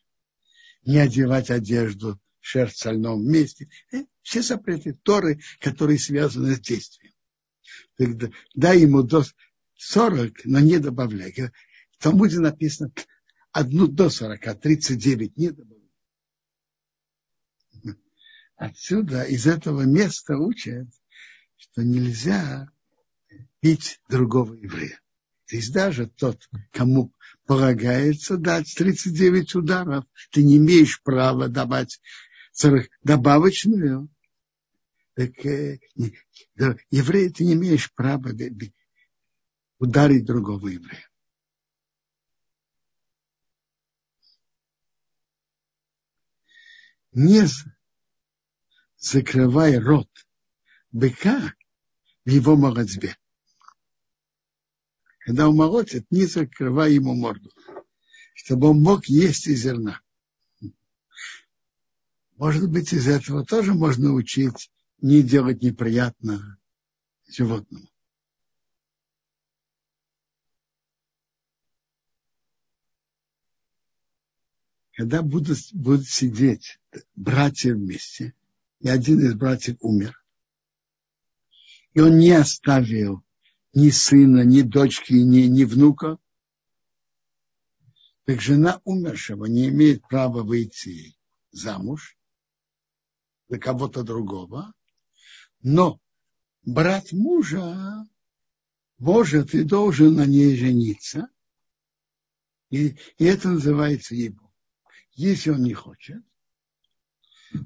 [0.85, 3.69] Не одевать одежду шерсть в сольном месте.
[3.93, 7.13] Э, все запреты Торы, которые связаны с действием.
[8.55, 9.25] Дай ему до
[9.75, 11.33] 40, но не добавляй.
[11.91, 12.93] В Талмуде написано
[13.51, 15.76] одну до 40, а 39 не добавляй.
[18.57, 20.89] Отсюда, из этого места учат,
[21.57, 22.71] что нельзя
[23.61, 25.01] бить другого еврея.
[25.47, 27.13] То есть даже тот, кому
[27.45, 32.01] полагается дать 39 ударов, ты не имеешь права давать
[33.03, 34.09] добавочную.
[35.15, 35.79] Так э,
[36.91, 38.31] еврей, ты не имеешь права
[39.79, 41.09] ударить другого еврея.
[47.13, 47.47] Не
[48.99, 50.09] закрывай рот
[50.93, 51.55] быка
[52.25, 53.17] в его молодьбе.
[55.19, 57.51] Когда он молотит, не закрывай ему морду,
[58.35, 60.01] чтобы он мог есть из зерна.
[62.37, 66.59] Может быть, из этого тоже можно учить не делать неприятно
[67.29, 67.89] животному.
[74.93, 76.79] Когда будут, будут сидеть
[77.15, 78.35] братья вместе,
[78.81, 80.23] и один из братьев умер,
[81.95, 83.25] и он не оставил
[83.73, 86.19] ни сына, ни дочки, ни, ни внука,
[88.25, 91.17] так жена умершего не имеет права выйти
[91.53, 92.19] замуж
[93.49, 94.73] за кого-то другого,
[95.63, 96.01] но
[96.63, 98.07] брат мужа
[98.99, 101.29] может и должен на ней жениться,
[102.71, 104.53] и, и это называется его.
[105.13, 106.23] Если он не хочет,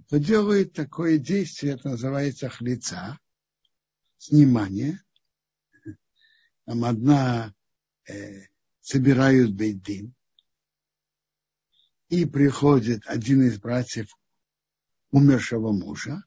[0.08, 3.18] то делает такое действие, это называется хлица,
[4.18, 5.02] снимание,
[6.66, 7.54] там одна
[8.08, 8.42] э,
[8.80, 10.14] собирают бейдин,
[12.08, 14.16] и приходит один из братьев
[15.10, 16.22] умершего мужа,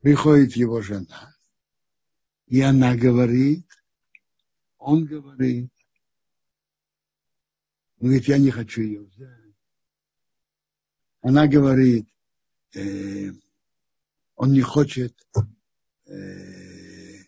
[0.00, 1.34] приходит его жена,
[2.46, 3.66] и она говорит,
[4.78, 5.72] он говорит,
[7.98, 9.45] он говорит, я не хочу ее взять.
[11.26, 12.06] Она говорит,
[12.76, 13.32] э,
[14.36, 15.12] он не хочет
[16.06, 17.24] э,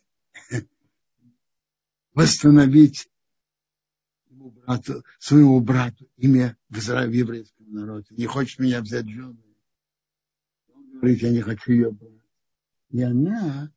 [2.15, 3.11] восстановить
[4.31, 8.07] брату, своему брату имя в, Израиле, в еврейском народе.
[8.11, 9.37] Не хочет меня взять жену.
[10.73, 12.23] Он говорит, я не хочу ее брать.
[12.91, 13.73] И она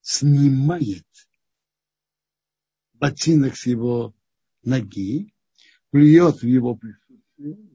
[0.00, 1.06] снимает
[2.94, 4.14] ботинок с его
[4.62, 5.34] ноги,
[5.90, 7.71] плюет в его присутствие.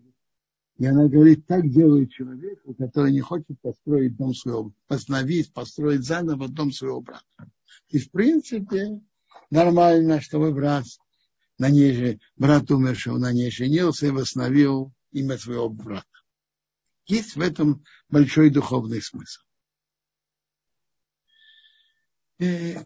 [0.77, 6.47] И она говорит, так делает человек, который не хочет построить дом своего, восстановить, построить заново
[6.47, 7.25] дом своего брата.
[7.89, 9.01] И в принципе,
[9.49, 10.85] нормально, чтобы брат
[11.57, 16.05] на ней же, брат умершего на ней женился и восстановил имя своего брата.
[17.07, 19.41] Есть в этом большой духовный смысл.
[22.37, 22.85] Я,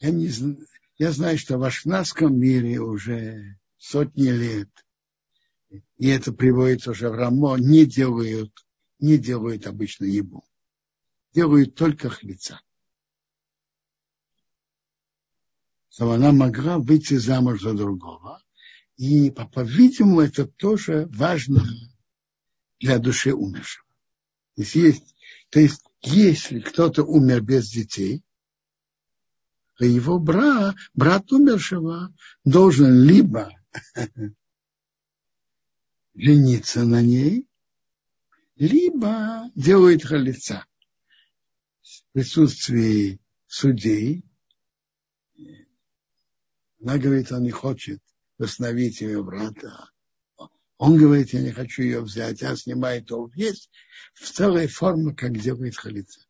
[0.00, 0.28] не,
[0.98, 4.68] я знаю, что в ашнадском мире уже сотни лет,
[5.70, 8.66] и это приводится уже в Рамо, не делают,
[8.98, 10.44] не делают обычно ебу.
[11.32, 12.60] Делают только хлеца.
[15.90, 18.42] Чтобы она могла выйти замуж за другого.
[18.96, 21.64] И, по-видимому, это тоже важно
[22.80, 23.86] для души умершего.
[24.56, 25.16] То есть, есть,
[25.50, 28.22] то есть если кто-то умер без детей,
[29.76, 32.14] то его брат, брат умершего
[32.44, 33.50] должен либо
[36.20, 37.46] жениться на ней,
[38.56, 40.66] либо делает халица
[41.82, 44.22] в присутствии судей.
[46.82, 48.00] Она говорит, он не хочет
[48.38, 49.90] восстановить ее брата.
[50.76, 53.70] Он говорит, я не хочу ее взять, а снимает то есть
[54.14, 56.20] в целой форме, как делает халица.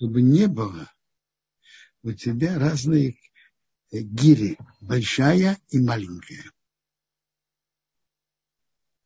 [0.00, 0.90] Чтобы не было
[2.02, 3.18] у тебя разные
[3.92, 6.42] гири, большая и маленькая.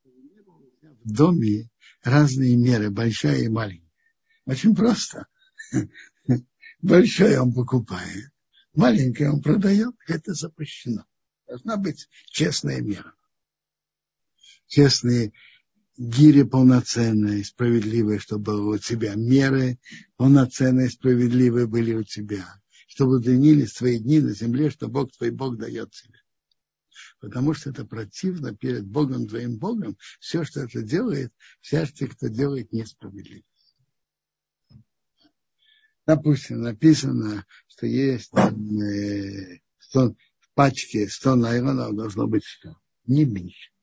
[0.04, 1.68] В доме
[2.04, 3.90] разные меры, большая и маленькая.
[4.46, 5.26] Очень просто.
[6.80, 8.30] Большая он покупает,
[8.74, 11.06] маленькая он продает, это запрещено.
[11.48, 13.14] Должна быть честная мера.
[14.68, 15.32] Честные
[15.96, 19.14] гири полноценные, справедливые, чтобы было у тебя.
[19.14, 19.78] Меры
[20.16, 22.60] полноценные, справедливые были у тебя.
[22.86, 26.18] Чтобы длинились твои дни на земле, что Бог твой Бог дает тебе.
[27.20, 29.96] Потому что это противно перед Богом твоим Богом.
[30.20, 33.46] Все, что это делает, всякий, кто делает несправедливость.
[36.06, 42.76] Допустим, написано, что есть э, 100, в пачке 100 найлонов должно быть 100,
[43.06, 43.73] не меньше.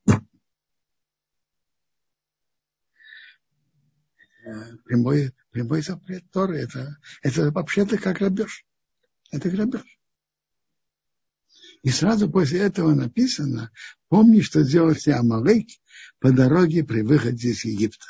[4.86, 6.60] Прямой, прямой запрет Торы.
[6.60, 8.66] Это, это вообще-то как грабеж.
[9.32, 10.00] Это грабеж.
[11.84, 13.72] И сразу после этого написано,
[14.08, 15.68] помни, что сделал себе Амалык
[16.20, 18.06] по дороге при выходе из Египта,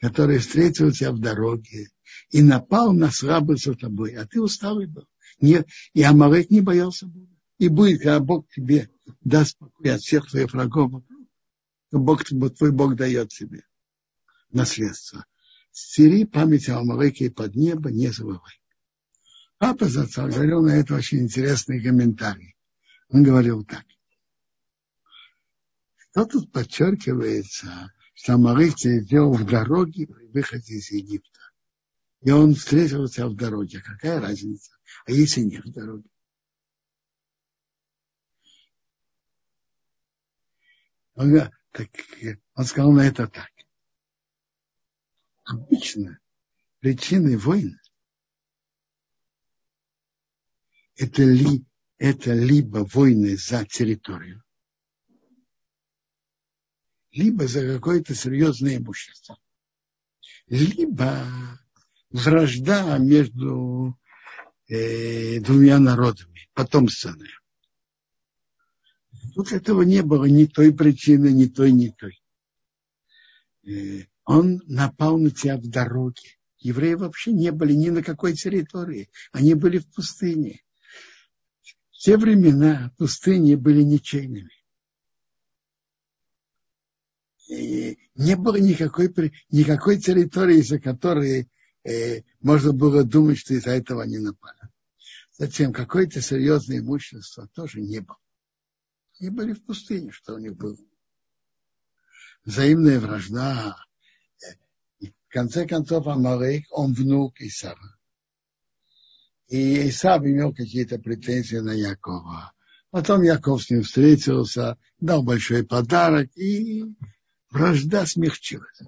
[0.00, 1.88] который встретил тебя в дороге
[2.30, 5.08] и напал на слабых за тобой, а ты усталый был.
[5.40, 7.32] Нет, и Амалык не боялся Бога.
[7.58, 8.90] И будет, когда Бог тебе
[9.22, 11.02] даст покой от всех твоих врагов,
[11.90, 13.64] Бог, твой Бог дает тебе
[14.54, 15.26] наследство.
[15.72, 18.60] Стери память о Амалеке под небо, не забывай.
[19.58, 22.56] Папа Зацар говорил на это очень интересный комментарий.
[23.08, 23.84] Он говорил так.
[25.96, 31.40] Что тут подчеркивается, что Амалек сделал в дороге при выходе из Египта.
[32.22, 33.80] И он встретился в дороге.
[33.80, 34.72] Какая разница?
[35.06, 36.08] А если нет в дороге?
[41.16, 41.88] Он, так,
[42.54, 43.50] он сказал на это так.
[45.44, 46.18] Обычно
[46.80, 47.78] причиной войн
[50.96, 51.64] это, ли,
[51.98, 54.42] это либо войны за территорию,
[57.12, 59.38] либо за какое-то серьезное имущество,
[60.46, 61.26] либо
[62.10, 63.98] вражда между
[64.68, 67.38] э, двумя народами, потомственная.
[69.34, 72.20] Тут этого не было ни той причины, ни той, ни той.
[74.24, 76.38] Он напал на тебя в дороге.
[76.58, 79.10] Евреи вообще не были ни на какой территории.
[79.32, 80.62] Они были в пустыне.
[81.90, 84.50] В те времена пустыни были ничейными.
[87.48, 89.12] И не было никакой,
[89.50, 91.50] никакой территории, за которой
[91.84, 94.58] э, можно было думать, что из-за этого они напали.
[95.36, 98.18] Затем какое-то серьезное имущество тоже не было.
[99.20, 100.78] Они были в пустыне, что у них было.
[102.44, 103.76] Взаимная вражда,
[105.34, 107.98] конце концов, Амалек, он внук Исава.
[109.48, 112.52] И Исав имел какие-то претензии на Якова.
[112.90, 116.84] Потом Яков с ним встретился, дал большой подарок, и
[117.50, 118.82] вражда смягчилась.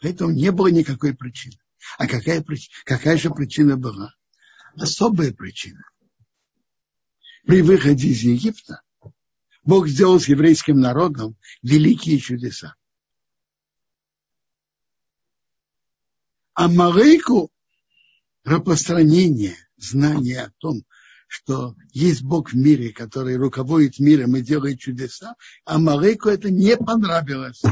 [0.00, 1.56] Поэтому не было никакой причины.
[1.96, 2.44] А какая,
[2.84, 4.12] какая же причина была?
[4.74, 5.84] Особая причина.
[7.46, 8.82] При выходе из Египта
[9.62, 12.74] Бог сделал с еврейским народом великие чудеса.
[16.58, 17.52] А Малейку
[18.42, 20.84] распространение знания о том,
[21.28, 25.34] что есть Бог в мире, который руководит миром и делает чудеса,
[25.66, 27.62] а Малейку это не понравилось.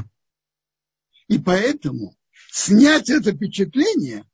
[1.29, 2.15] И поэтому
[2.51, 4.29] снять это впечатление,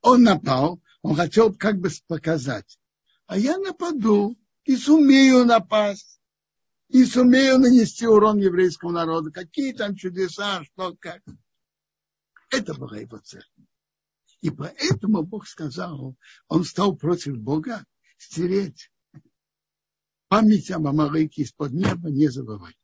[0.00, 2.78] он напал, он хотел как бы показать,
[3.26, 6.20] а я нападу и сумею напасть,
[6.88, 9.32] и сумею нанести урон еврейскому народу.
[9.32, 11.20] Какие там чудеса, что как.
[12.50, 13.42] Это была его цель.
[14.40, 16.16] И поэтому Бог сказал,
[16.46, 17.84] он стал против Бога
[18.18, 18.90] стереть
[20.28, 22.76] память об Амалыке из-под неба не забывай.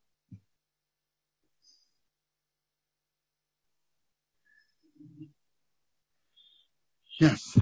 [7.06, 7.54] Сейчас.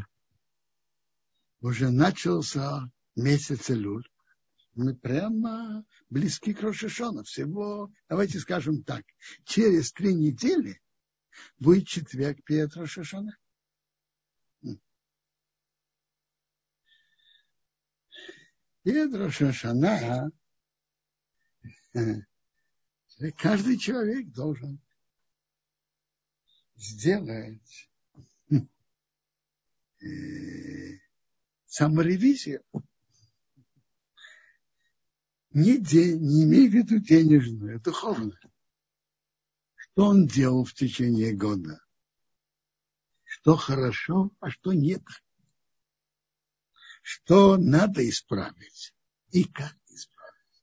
[1.60, 4.08] Уже начался месяц Илюль.
[4.74, 7.24] Мы прямо близки к Рошишону.
[7.24, 9.04] Всего, давайте скажем так,
[9.44, 10.80] через три недели
[11.58, 13.36] будет четверг перед Рошишона.
[18.82, 20.32] Перед Рошашана
[23.36, 24.80] каждый человек должен
[26.76, 27.90] сделать
[30.00, 30.98] э,
[31.66, 32.64] саморевизию.
[35.50, 38.38] Не, день, не имея в виду денежную, а духовную.
[39.76, 41.78] Что он делал в течение года?
[43.24, 45.02] Что хорошо, а что нет
[47.02, 48.94] что надо исправить
[49.30, 50.62] и как исправить.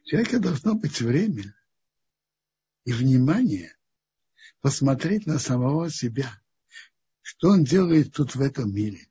[0.00, 1.54] У человека должно быть время
[2.84, 3.76] и внимание
[4.60, 6.40] посмотреть на самого себя,
[7.20, 9.06] что он делает тут в этом мире,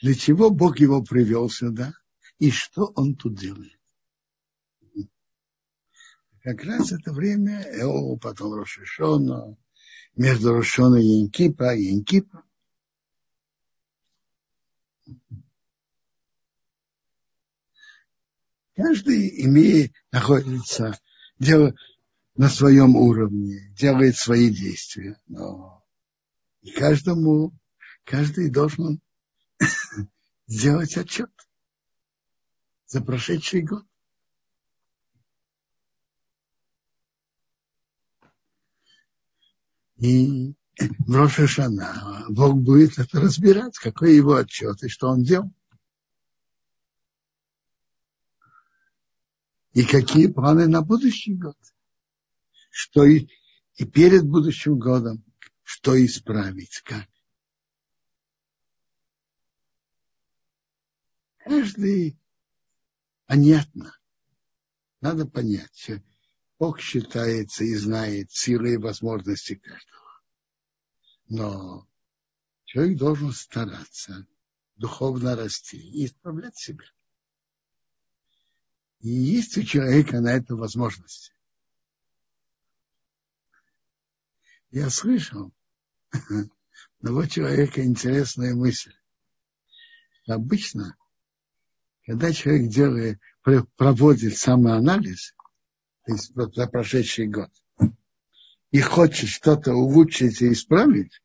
[0.00, 1.92] для чего Бог его привел сюда
[2.38, 3.78] и что он тут делает.
[6.42, 9.56] Как раз это время Эо, потом Рошишона,
[10.16, 12.44] между Рошона и Янкипа, Янкипа.
[18.74, 20.98] Каждый имеет, находится
[21.38, 21.76] делает
[22.34, 25.20] на своем уровне, делает свои действия.
[25.26, 25.84] Но
[26.62, 27.52] и каждому,
[28.04, 29.00] каждый должен
[30.46, 31.30] сделать отчет
[32.86, 33.84] за прошедший год.
[39.96, 40.54] И
[40.88, 45.52] в Рошашана Бог будет это разбирать, какой его отчет и что он делал.
[49.72, 51.56] И какие планы на будущий год.
[52.70, 53.28] Что и,
[53.76, 55.24] и перед будущим годом,
[55.62, 57.08] что исправить, как.
[61.38, 62.18] Каждый
[63.26, 63.96] понятно.
[65.00, 66.02] Надо понять, что
[66.58, 70.01] Бог считается и знает силы и возможности каждого.
[71.34, 71.88] Но
[72.66, 74.26] человек должен стараться
[74.76, 76.84] духовно расти и исправлять себя.
[79.00, 81.34] И есть у человека на это возможность.
[84.72, 85.54] Я слышал
[87.00, 88.92] одного человека интересная мысль.
[90.26, 90.98] Обычно,
[92.04, 93.18] когда человек делает,
[93.76, 95.34] проводит самоанализ,
[96.04, 97.50] то есть за прошедший год,
[98.72, 101.20] и хочет что-то улучшить и исправить,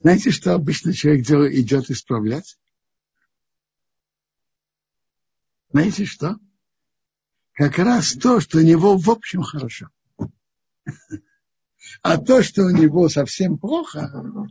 [0.00, 2.58] знаете, что обычно человек делает, идет исправлять?
[5.70, 6.36] Знаете что?
[7.52, 9.90] Как раз то, что у него в общем хорошо.
[12.02, 14.48] А то, что у него совсем плохо,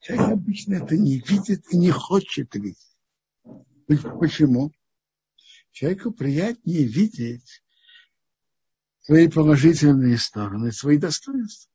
[0.00, 2.96] человек обычно это не видит и не хочет видеть.
[3.86, 4.72] Почему?
[5.72, 7.63] Человеку приятнее видеть
[9.04, 11.70] свои положительные стороны, свои достоинства.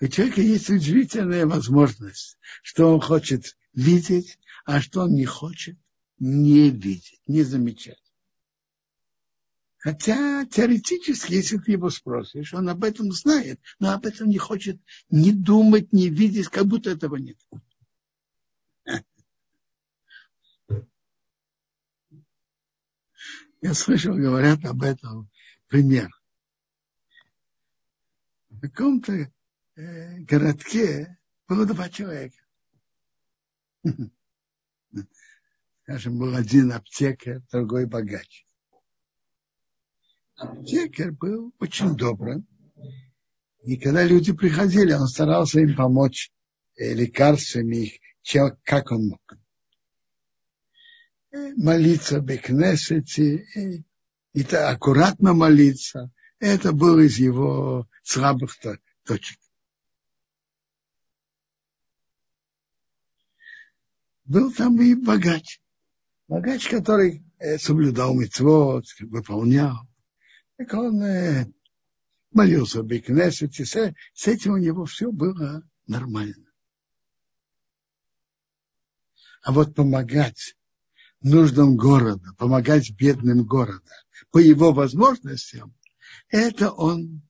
[0.00, 5.78] У человека есть удивительная возможность, что он хочет видеть, а что он не хочет
[6.18, 8.00] не видеть, не замечать.
[9.78, 14.80] Хотя теоретически, если ты его спросишь, он об этом знает, но об этом не хочет
[15.10, 17.36] ни думать, ни видеть, как будто этого нет.
[23.60, 25.28] Я слышал, говорят об этом
[25.68, 26.10] пример.
[28.64, 29.30] Каком-то
[29.76, 32.42] э, городке было два человека.
[35.82, 38.46] Скажем, был один аптекарь, другой богач.
[40.36, 42.46] Аптекарь был очень добрым.
[43.64, 46.32] И когда люди приходили, он старался им помочь
[46.76, 49.38] э, лекарствами, чем, как он мог.
[51.32, 53.84] Э, молиться в Бекнесете, и,
[54.32, 56.10] и аккуратно молиться.
[56.46, 58.58] Это был из его слабых
[59.04, 59.38] точек.
[64.26, 65.58] Был там и богач.
[66.28, 69.88] Богач, который э, соблюдал митцвот, выполнял,
[70.58, 71.46] так он э,
[72.30, 76.52] молился в Бекнесете, с, с этим у него все было нормально.
[79.40, 80.58] А вот помогать
[81.22, 83.94] нуждам города, помогать бедным города
[84.30, 85.74] по его возможностям,
[86.28, 87.22] это он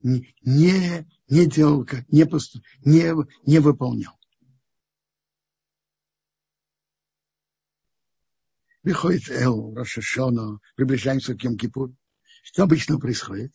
[0.00, 3.12] не, не делал, не, поступ, не,
[3.46, 4.18] не выполнял.
[8.82, 11.94] Выходит Эл, Рошашона, приближаемся к Йом-Кипур.
[12.42, 13.54] Что обычно происходит?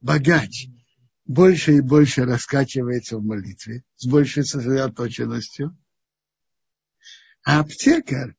[0.00, 0.68] Богач
[1.24, 5.76] больше и больше раскачивается в молитве, с большей сосредоточенностью.
[7.42, 8.36] А аптекарь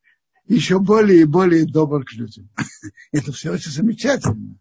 [0.48, 2.50] еще более и более добр к людям.
[3.12, 4.58] Это все очень замечательно.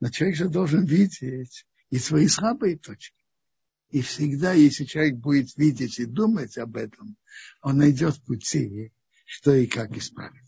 [0.00, 3.14] Но человек же должен видеть и свои слабые точки.
[3.90, 7.16] И всегда, если человек будет видеть и думать об этом,
[7.62, 8.92] он найдет пути,
[9.24, 10.47] что и как исправить.